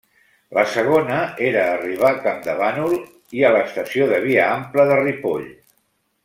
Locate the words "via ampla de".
4.25-4.99